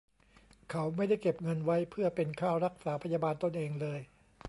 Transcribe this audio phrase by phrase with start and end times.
[0.71, 3.99] เขาไม่ได้เก็บเงินไว้เพื่อเป็นค่ารักษาพยาบาลตนเองเลย